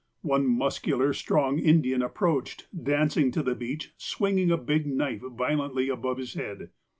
[0.23, 6.17] One muscular, strong Indian approached, dancing to the beach, swinging a big knife violently above
[6.17, 6.71] his head.